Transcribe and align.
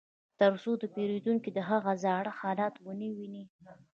ترڅو 0.39 0.71
پیرودونکي 0.95 1.49
د 1.53 1.59
هغه 1.69 1.91
زاړه 2.03 2.31
حالت 2.39 2.73
ونه 2.79 3.07
ویني 3.17 3.43